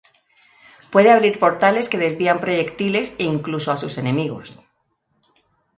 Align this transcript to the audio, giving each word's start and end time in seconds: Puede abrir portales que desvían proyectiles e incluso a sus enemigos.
Puede 0.89 1.11
abrir 1.11 1.37
portales 1.37 1.87
que 1.87 1.99
desvían 1.99 2.39
proyectiles 2.39 3.13
e 3.19 3.25
incluso 3.25 3.71
a 3.71 3.77
sus 3.77 3.99
enemigos. 3.99 4.57